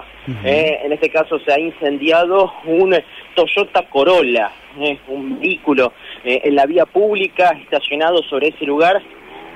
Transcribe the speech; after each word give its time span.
Córdoba. 0.00 0.04
Eh, 0.44 0.80
en 0.84 0.92
este 0.92 1.10
caso 1.10 1.38
se 1.40 1.52
ha 1.52 1.58
incendiado 1.58 2.52
un 2.64 2.94
Toyota 3.34 3.82
Corolla, 3.88 4.50
eh, 4.78 4.98
un 5.08 5.40
vehículo 5.40 5.92
en 6.24 6.54
la 6.54 6.66
vía 6.66 6.86
pública 6.86 7.56
estacionado 7.62 8.22
sobre 8.24 8.48
ese 8.48 8.64
lugar. 8.64 9.00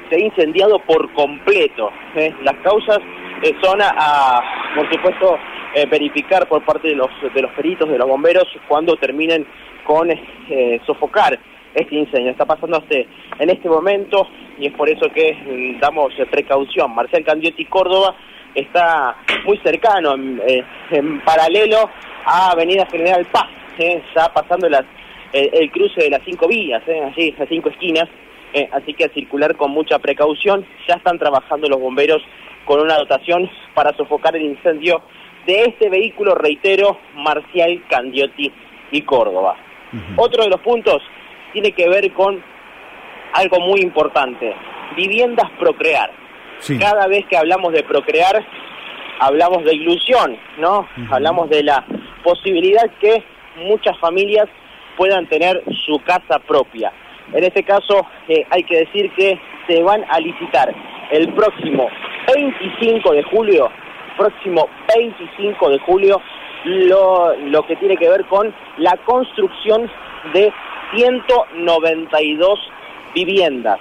Se 0.09 0.17
ha 0.17 0.21
incendiado 0.21 0.79
por 0.81 1.13
completo. 1.13 1.91
Las 2.43 2.57
causas 2.63 2.99
son 3.63 3.81
a, 3.81 4.43
por 4.75 4.93
supuesto, 4.93 5.39
verificar 5.89 6.49
por 6.49 6.65
parte 6.65 6.89
de 6.89 6.97
los, 6.97 7.09
de 7.33 7.43
los 7.43 7.53
peritos, 7.53 7.89
de 7.89 7.99
los 7.99 8.09
bomberos, 8.09 8.47
cuando 8.67 8.97
terminen 8.97 9.47
con 9.85 10.09
sofocar 10.87 11.39
este 11.75 11.95
incendio. 11.95 12.31
Está 12.31 12.47
pasando 12.47 12.79
este, 12.79 13.07
en 13.39 13.51
este 13.51 13.69
momento 13.69 14.27
y 14.59 14.67
es 14.67 14.73
por 14.75 14.89
eso 14.89 15.09
que 15.11 15.35
mm, 15.35 15.81
damos 15.81 16.13
precaución. 16.31 16.95
Marcial 16.95 17.25
Candiotti 17.25 17.65
Córdoba 17.67 18.15
está 18.55 19.17
muy 19.45 19.59
cercano, 19.59 20.15
en, 20.15 20.41
eh, 20.47 20.65
paralelo 21.25 21.89
a 22.25 22.51
Avenida 22.51 22.87
General 22.87 23.25
Paz, 23.27 23.49
eh, 23.79 24.03
está 24.09 24.33
pasando 24.33 24.69
las, 24.69 24.85
el, 25.33 25.71
cruce 25.71 26.03
de 26.03 26.11
las 26.11 26.23
cinco 26.25 26.49
vías, 26.49 26.83
eh, 26.87 27.03
allí, 27.03 27.35
las 27.39 27.49
cinco 27.49 27.69
esquinas, 27.71 28.09
eh, 28.53 28.69
así 28.73 28.95
que 28.95 29.05
a 29.05 29.09
circular 29.11 29.57
con 29.57 29.71
mucha 29.71 29.99
precaución. 29.99 30.67
Ya 30.89 30.95
están 30.95 31.19
trabajando 31.19 31.69
los 31.69 31.81
bomberos 31.81 32.23
con 32.65 32.81
una 32.81 32.97
dotación 32.97 33.49
para 33.75 33.97
sofocar 33.97 34.37
el 34.37 34.43
incendio 34.43 35.03
de 35.47 35.63
este 35.65 35.89
vehículo, 35.89 36.35
reitero, 36.35 36.99
Marcial 37.15 37.83
Candiotti 37.89 38.53
y 38.91 39.03
Córdoba. 39.03 39.57
Otro 40.17 40.45
de 40.45 40.51
los 40.51 40.61
puntos 40.61 41.03
tiene 41.53 41.73
que 41.73 41.89
ver 41.89 42.13
con 42.13 42.43
algo 43.33 43.61
muy 43.61 43.81
importante, 43.81 44.55
viviendas 44.97 45.51
procrear. 45.59 46.11
Cada 46.79 47.07
vez 47.07 47.25
que 47.27 47.37
hablamos 47.37 47.73
de 47.73 47.83
procrear, 47.83 48.45
hablamos 49.19 49.65
de 49.65 49.75
ilusión, 49.75 50.37
¿no? 50.59 50.87
Hablamos 51.11 51.49
de 51.49 51.63
la 51.63 51.85
posibilidad 52.23 52.91
que 53.01 53.25
muchas 53.57 53.99
familias 53.99 54.47
puedan 54.97 55.27
tener 55.27 55.63
su 55.87 55.99
casa 56.01 56.39
propia. 56.41 56.93
En 57.33 57.45
este 57.45 57.63
caso, 57.63 58.07
eh, 58.29 58.45
hay 58.51 58.65
que 58.65 58.79
decir 58.79 59.11
que 59.13 59.41
se 59.67 59.83
van 59.83 60.05
a 60.11 60.21
licitar 60.21 60.75
el 61.11 61.33
próximo 61.33 61.89
25 62.35 63.13
de 63.13 63.23
julio, 63.23 63.71
próximo 64.17 64.69
25 64.95 65.71
de 65.71 65.79
julio, 65.81 66.21
lo, 66.65 67.35
lo 67.37 67.67
que 67.67 67.77
tiene 67.77 67.97
que 67.97 68.09
ver 68.09 68.27
con 68.27 68.55
la 68.79 68.97
construcción 69.05 69.91
de 70.35 70.53
192 70.95 72.59
viviendas. 73.15 73.79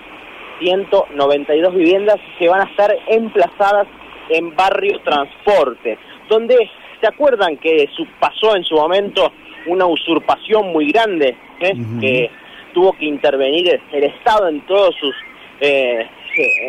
192 0.60 1.74
viviendas 1.74 2.18
que 2.38 2.50
van 2.50 2.62
a 2.62 2.70
estar 2.70 2.94
emplazadas 3.08 3.88
en 4.30 4.56
barrio 4.56 5.00
transporte, 5.00 5.98
donde 6.28 6.70
se 7.00 7.08
acuerdan 7.08 7.58
que 7.58 7.90
su, 7.96 8.06
pasó 8.20 8.56
en 8.56 8.64
su 8.64 8.76
momento 8.76 9.32
una 9.68 9.86
usurpación 9.86 10.72
muy 10.72 10.92
grande, 10.92 11.36
¿eh? 11.62 11.74
que 12.00 12.30
tuvo 12.74 12.94
que 12.94 13.06
intervenir 13.06 13.82
el 13.92 14.04
Estado 14.04 14.50
en 14.50 14.62
todos 14.62 14.96
sus 14.96 15.16
eh, 15.62 16.08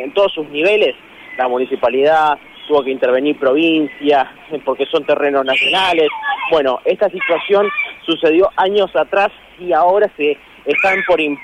en 0.02 0.12
todos 0.12 0.32
sus 0.32 0.48
niveles, 0.48 0.94
la 1.36 1.48
municipalidad 1.48 2.38
tuvo 2.66 2.82
que 2.82 2.90
intervenir 2.90 3.36
provincia, 3.38 4.30
porque 4.64 4.86
son 4.86 5.04
terrenos 5.04 5.44
nacionales. 5.44 6.08
Bueno, 6.50 6.80
esta 6.84 7.08
situación 7.10 7.68
sucedió 8.06 8.50
años 8.56 8.94
atrás 8.94 9.30
y 9.60 9.72
ahora 9.72 10.10
se 10.16 10.36
están 10.64 10.98
por 11.06 11.20
eh, 11.20 11.36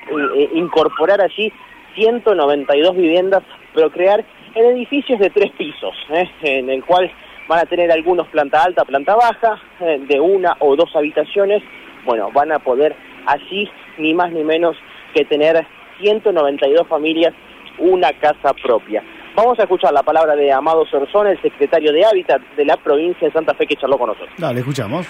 incorporar 0.55 1.21
allí 1.21 1.53
192 1.95 2.97
viviendas, 2.97 3.43
pero 3.75 3.91
crear 3.91 4.25
en 4.55 4.65
edificios 4.77 5.19
de 5.19 5.31
tres 5.31 5.53
pisos, 5.53 5.95
¿eh? 6.11 6.29
en 6.43 6.71
el 6.71 6.85
cual 6.85 7.11
van 7.49 7.61
a 7.61 7.67
tener 7.67 7.91
algunos 7.93 8.27
planta 8.29 8.63
alta, 8.65 8.85
planta 8.85 9.15
baja, 9.15 9.61
eh, 9.81 10.01
de 10.09 10.21
una 10.21 10.57
o 10.61 10.77
dos 10.77 10.95
habitaciones. 10.95 11.63
Bueno, 12.05 12.31
van 12.33 12.53
a 12.53 12.59
poder 12.59 12.95
allí 13.27 13.71
ni 13.99 14.15
más 14.15 14.33
ni 14.33 14.45
menos 14.45 14.77
que 15.15 15.25
tener 15.25 15.67
192 16.01 16.87
familias 16.89 17.33
una 17.79 18.13
casa 18.15 18.55
propia. 18.55 19.03
Vamos 19.37 19.59
a 19.59 19.65
escuchar 19.65 19.93
la 19.93 20.03
palabra 20.03 20.35
de 20.35 20.51
Amado 20.51 20.87
Sorzón, 20.87 21.27
el 21.27 21.39
secretario 21.43 21.93
de 21.93 22.07
Hábitat 22.07 22.41
de 22.57 22.65
la 22.65 22.79
provincia 22.79 23.29
de 23.29 23.33
Santa 23.35 23.55
Fe, 23.55 23.67
que 23.67 23.77
charló 23.77 23.99
con 23.99 24.09
nosotros. 24.09 24.31
Dale, 24.39 24.61
escuchamos. 24.61 25.07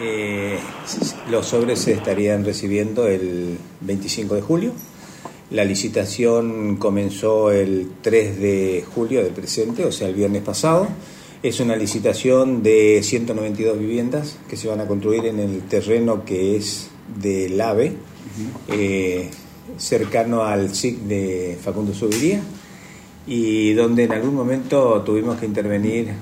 Eh, 0.00 0.58
los 1.30 1.44
sobres 1.44 1.80
se 1.80 1.92
estarían 1.92 2.46
recibiendo 2.46 3.06
el 3.06 3.58
25 3.82 4.36
de 4.36 4.40
julio. 4.40 4.72
La 5.50 5.66
licitación 5.66 6.78
comenzó 6.78 7.52
el 7.52 7.90
3 8.00 8.40
de 8.40 8.84
julio 8.94 9.22
del 9.22 9.34
presente, 9.34 9.84
o 9.84 9.92
sea, 9.92 10.08
el 10.08 10.14
viernes 10.14 10.40
pasado. 10.40 10.88
Es 11.42 11.60
una 11.60 11.76
licitación 11.76 12.62
de 12.62 13.02
192 13.02 13.78
viviendas 13.78 14.38
que 14.48 14.56
se 14.56 14.66
van 14.66 14.80
a 14.80 14.86
construir 14.86 15.26
en 15.26 15.40
el 15.40 15.60
terreno 15.68 16.24
que 16.24 16.56
es 16.56 16.90
del 17.20 17.60
AVE, 17.60 17.92
eh, 18.68 19.30
cercano 19.76 20.42
al 20.42 20.74
SIC 20.74 21.00
de 21.00 21.58
Facundo 21.62 21.92
Subiría, 21.92 22.40
y 23.26 23.72
donde 23.72 24.04
en 24.04 24.12
algún 24.12 24.34
momento 24.34 25.02
tuvimos 25.02 25.38
que 25.38 25.46
intervenir 25.46 26.12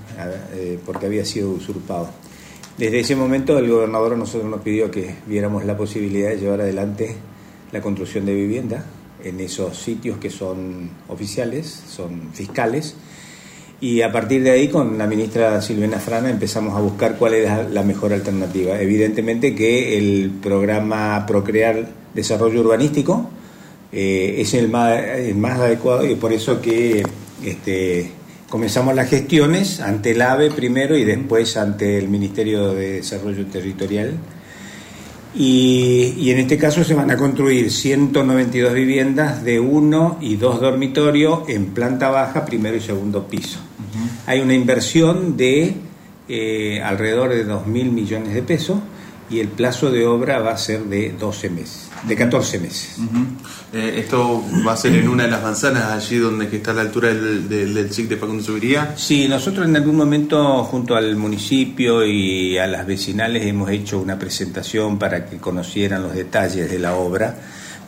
eh, 0.55 0.79
porque 0.85 1.07
había 1.07 1.25
sido 1.25 1.51
usurpado. 1.51 2.09
Desde 2.79 3.01
ese 3.01 3.17
momento 3.17 3.59
el 3.59 3.69
gobernador 3.69 4.17
nosotros 4.17 4.51
nos 4.51 4.61
pidió 4.61 4.91
que 4.91 5.17
viéramos 5.27 5.65
la 5.65 5.77
posibilidad 5.77 6.31
de 6.31 6.39
llevar 6.39 6.61
adelante 6.61 7.17
la 7.73 7.81
construcción 7.81 8.25
de 8.25 8.35
vivienda 8.35 8.85
en 9.23 9.41
esos 9.41 9.77
sitios 9.77 10.19
que 10.19 10.31
son 10.31 10.91
oficiales, 11.09 11.83
son 11.89 12.31
fiscales, 12.33 12.97
y 13.81 14.03
a 14.03 14.13
partir 14.13 14.45
de 14.45 14.53
ahí 14.53 14.69
con 14.69 14.97
la 14.97 15.09
ministra 15.09 15.61
Silvina 15.61 15.99
Frana 15.99 16.31
empezamos 16.31 16.77
a 16.77 16.81
buscar 16.81 17.17
cuál 17.19 17.35
era 17.35 17.69
la 17.69 17.83
mejor 17.83 18.13
alternativa. 18.13 18.81
Evidentemente 18.81 19.57
que 19.57 19.99
el 19.99 20.31
programa 20.41 21.27
Procrear 21.27 21.89
Desarrollo 22.15 22.61
Urbanístico 22.61 23.29
eh, 23.93 24.37
es 24.39 24.55
el 24.55 24.69
más, 24.69 24.99
el 25.01 25.35
más 25.35 25.59
adecuado 25.61 26.07
y 26.07 26.15
por 26.15 26.33
eso 26.33 26.61
que 26.61 27.03
este, 27.45 28.11
comenzamos 28.49 28.95
las 28.95 29.11
gestiones 29.11 29.81
ante 29.81 30.13
el 30.13 30.23
AVE 30.23 30.51
primero 30.51 30.97
y 30.97 31.05
después 31.05 31.57
ante 31.57 31.99
el 31.99 32.09
Ministerio 32.09 32.73
de 32.73 32.93
Desarrollo 32.95 33.47
Territorial. 33.47 34.15
Y, 35.35 36.31
en 36.31 36.39
este 36.39 36.59
caso 36.59 36.85
se 36.85 36.95
van 36.95 37.11
a 37.11 37.17
construir 37.17 37.71
192 37.71 38.75
viviendas 38.75 39.43
de 39.43 39.59
uno 39.59 40.19
y 40.21 40.37
dos 40.37 40.61
dormitorios 40.61 41.49
en 41.49 41.67
planta 41.69 42.11
baja, 42.11 42.45
primero 42.45 42.77
y 42.77 42.81
segundo 42.81 43.27
piso. 43.27 43.59
Hay 44.27 44.41
una 44.41 44.55
inversión 44.55 45.37
de 45.37 45.75
eh, 46.29 46.83
alrededor 46.83 47.31
de 47.31 47.45
2 47.45 47.67
mil 47.67 47.91
millones 47.91 48.35
de 48.35 48.43
pesos 48.43 48.79
y 49.31 49.41
el 49.41 49.49
plazo 49.49 49.91
de 49.91 50.07
obra 50.07 50.41
va 50.41 50.53
a 50.53 50.59
ser 50.59 50.85
de 50.85 51.15
12 51.19 51.51
meses, 51.51 51.89
de 52.07 52.17
14 52.17 52.59
meses. 52.59 52.97
Eh, 53.73 54.01
¿Esto 54.01 54.45
va 54.67 54.73
a 54.73 54.77
ser 54.77 54.95
en 54.95 55.09
una 55.09 55.25
de 55.25 55.31
las 55.31 55.43
manzanas, 55.43 55.85
allí 55.85 56.19
donde 56.19 56.55
está 56.55 56.73
a 56.73 56.75
la 56.75 56.83
altura 56.83 57.09
del, 57.09 57.49
del, 57.49 57.75
del 57.75 57.93
SIC 57.93 58.09
de 58.09 58.17
Facundo 58.17 58.43
Subiría? 58.43 58.95
Sí, 58.97 59.29
nosotros 59.29 59.67
en 59.67 59.77
algún 59.77 59.97
momento, 59.97 60.65
junto 60.65 60.95
al 60.97 61.17
municipio 61.17 62.05
y 62.05 62.59
a 62.59 62.67
las 62.67 62.87
vecinales, 62.87 63.47
hemos 63.47 63.71
hecho 63.71 63.99
una 63.99 64.19
presentación 64.19 64.99
para 64.99 65.27
que 65.27 65.39
conocieran 65.39 66.03
los 66.03 66.15
detalles 66.15 66.71
de 66.71 66.79
la 66.79 66.95
obra 66.95 67.37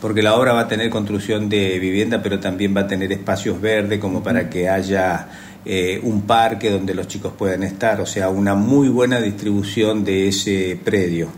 porque 0.05 0.21
la 0.21 0.35
obra 0.35 0.53
va 0.53 0.59
a 0.59 0.67
tener 0.67 0.91
construcción 0.91 1.49
de 1.49 1.79
vivienda, 1.79 2.21
pero 2.21 2.39
también 2.39 2.77
va 2.77 2.81
a 2.81 2.87
tener 2.87 3.11
espacios 3.11 3.59
verdes 3.59 3.97
como 3.97 4.21
para 4.21 4.51
que 4.51 4.69
haya 4.69 5.29
eh, 5.65 5.99
un 6.03 6.27
parque 6.27 6.69
donde 6.69 6.93
los 6.93 7.07
chicos 7.07 7.33
puedan 7.35 7.63
estar, 7.63 7.99
o 7.99 8.05
sea, 8.05 8.29
una 8.29 8.53
muy 8.53 8.87
buena 8.87 9.19
distribución 9.19 10.03
de 10.03 10.27
ese 10.27 10.79
predio 10.85 11.29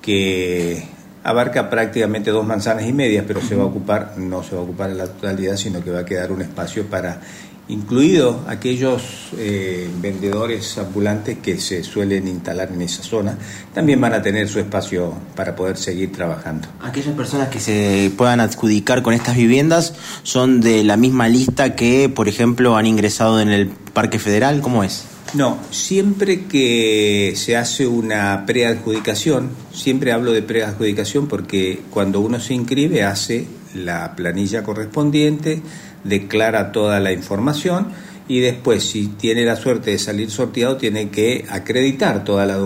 que 0.00 0.84
abarca 1.24 1.68
prácticamente 1.68 2.30
dos 2.30 2.46
manzanas 2.46 2.86
y 2.86 2.92
medias, 2.92 3.24
pero 3.26 3.40
se 3.40 3.56
va 3.56 3.64
a 3.64 3.66
ocupar, 3.66 4.16
no 4.16 4.44
se 4.44 4.54
va 4.54 4.60
a 4.60 4.64
ocupar 4.64 4.90
en 4.90 4.98
la 4.98 5.06
totalidad, 5.06 5.56
sino 5.56 5.82
que 5.82 5.90
va 5.90 5.98
a 5.98 6.04
quedar 6.04 6.30
un 6.30 6.40
espacio 6.40 6.86
para 6.86 7.20
incluidos 7.68 8.36
aquellos 8.46 9.30
eh, 9.38 9.88
vendedores 10.00 10.76
ambulantes 10.78 11.38
que 11.38 11.58
se 11.58 11.82
suelen 11.82 12.28
instalar 12.28 12.70
en 12.72 12.82
esa 12.82 13.02
zona, 13.02 13.38
también 13.72 14.00
van 14.00 14.12
a 14.12 14.22
tener 14.22 14.48
su 14.48 14.60
espacio 14.60 15.14
para 15.34 15.56
poder 15.56 15.76
seguir 15.76 16.12
trabajando. 16.12 16.68
Aquellas 16.82 17.14
personas 17.14 17.48
que 17.48 17.60
se 17.60 18.12
puedan 18.16 18.40
adjudicar 18.40 19.02
con 19.02 19.14
estas 19.14 19.36
viviendas 19.36 19.94
son 20.22 20.60
de 20.60 20.84
la 20.84 20.96
misma 20.96 21.28
lista 21.28 21.74
que, 21.74 22.08
por 22.08 22.28
ejemplo, 22.28 22.76
han 22.76 22.86
ingresado 22.86 23.40
en 23.40 23.48
el 23.48 23.68
Parque 23.68 24.18
Federal, 24.18 24.60
¿cómo 24.60 24.84
es? 24.84 25.06
No, 25.34 25.58
siempre 25.70 26.44
que 26.44 27.32
se 27.34 27.56
hace 27.56 27.88
una 27.88 28.44
preadjudicación, 28.46 29.50
siempre 29.72 30.12
hablo 30.12 30.30
de 30.30 30.42
preadjudicación 30.42 31.26
porque 31.26 31.80
cuando 31.90 32.20
uno 32.20 32.38
se 32.38 32.54
inscribe 32.54 33.02
hace 33.02 33.44
la 33.74 34.14
planilla 34.14 34.62
correspondiente, 34.62 35.60
declara 36.04 36.70
toda 36.70 37.00
la 37.00 37.10
información 37.10 37.88
y 38.28 38.38
después, 38.40 38.84
si 38.84 39.08
tiene 39.08 39.44
la 39.44 39.56
suerte 39.56 39.90
de 39.90 39.98
salir 39.98 40.30
sorteado, 40.30 40.76
tiene 40.76 41.10
que 41.10 41.44
acreditar 41.50 42.22
toda 42.22 42.46
la 42.46 42.56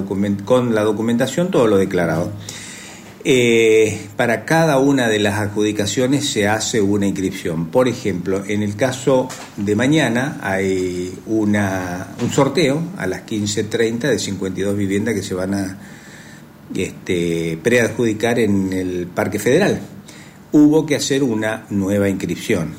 con 0.45 0.75
la 0.75 0.83
documentación 0.83 1.51
todo 1.51 1.67
lo 1.69 1.79
declarado. 1.79 2.33
Eh, 3.31 4.09
para 4.17 4.47
cada 4.47 4.79
una 4.79 5.07
de 5.07 5.19
las 5.19 5.39
adjudicaciones 5.39 6.31
se 6.31 6.49
hace 6.49 6.81
una 6.81 7.07
inscripción. 7.07 7.67
Por 7.67 7.87
ejemplo, 7.87 8.43
en 8.47 8.63
el 8.63 8.75
caso 8.75 9.29
de 9.59 9.77
mañana 9.77 10.39
hay 10.41 11.13
una, 11.27 12.15
un 12.23 12.33
sorteo 12.33 12.83
a 12.97 13.07
las 13.07 13.27
15.30 13.27 14.09
de 14.09 14.19
52 14.19 14.75
viviendas 14.75 15.15
que 15.15 15.23
se 15.23 15.35
van 15.35 15.53
a 15.53 15.79
este, 16.75 17.59
preadjudicar 17.63 18.39
en 18.39 18.73
el 18.73 19.07
Parque 19.09 19.39
Federal. 19.39 19.79
Hubo 20.53 20.87
que 20.87 20.97
hacer 20.97 21.23
una 21.23 21.67
nueva 21.69 22.09
inscripción. 22.09 22.73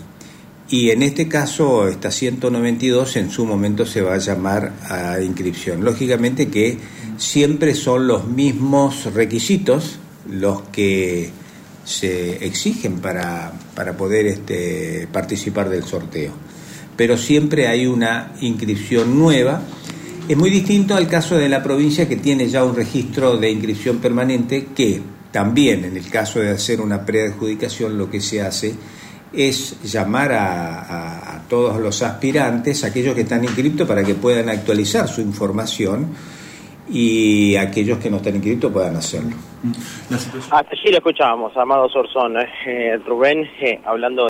Y 0.67 0.89
en 0.89 1.03
este 1.03 1.27
caso, 1.27 1.87
esta 1.87 2.09
192 2.09 3.17
en 3.17 3.29
su 3.29 3.45
momento 3.45 3.85
se 3.85 4.01
va 4.01 4.15
a 4.15 4.17
llamar 4.17 4.73
a 4.89 5.21
inscripción. 5.21 5.85
Lógicamente 5.85 6.47
que 6.47 6.79
siempre 7.17 7.75
son 7.75 8.07
los 8.07 8.27
mismos 8.27 9.13
requisitos 9.13 9.99
los 10.27 10.61
que 10.71 11.31
se 11.85 12.45
exigen 12.45 12.99
para, 12.99 13.51
para 13.75 13.97
poder 13.97 14.27
este, 14.27 15.07
participar 15.11 15.69
del 15.69 15.83
sorteo. 15.83 16.31
Pero 16.95 17.17
siempre 17.17 17.67
hay 17.67 17.87
una 17.87 18.33
inscripción 18.41 19.17
nueva. 19.17 19.61
Es 20.27 20.37
muy 20.37 20.49
distinto 20.49 20.95
al 20.95 21.07
caso 21.07 21.37
de 21.37 21.49
la 21.49 21.63
provincia 21.63 22.07
que 22.07 22.17
tiene 22.17 22.47
ya 22.47 22.63
un 22.63 22.75
registro 22.75 23.37
de 23.37 23.49
inscripción 23.49 23.97
permanente 23.97 24.67
que 24.75 25.01
también 25.31 25.85
en 25.85 25.97
el 25.97 26.09
caso 26.09 26.39
de 26.39 26.49
hacer 26.49 26.81
una 26.81 27.05
preadjudicación 27.05 27.97
lo 27.97 28.09
que 28.09 28.21
se 28.21 28.41
hace 28.41 28.75
es 29.31 29.75
llamar 29.83 30.33
a, 30.33 31.35
a, 31.35 31.47
todos 31.47 31.79
los 31.79 32.01
aspirantes, 32.01 32.83
aquellos 32.83 33.15
que 33.15 33.21
están 33.21 33.43
inscritos, 33.43 33.87
para 33.87 34.03
que 34.03 34.15
puedan 34.15 34.49
actualizar 34.49 35.07
su 35.07 35.21
información 35.21 36.07
y 36.91 37.55
aquellos 37.55 37.99
que 37.99 38.09
no 38.09 38.17
están 38.17 38.35
inscritos 38.35 38.71
puedan 38.71 38.95
hacerlo. 38.95 39.35
Hasta 40.09 40.71
allí 40.71 40.91
lo 40.91 40.97
escuchábamos, 40.97 41.55
Amado 41.57 41.89
Sorzón, 41.89 42.37
eh, 42.65 42.97
Rubén, 43.05 43.49
eh, 43.61 43.79
hablando 43.85 44.25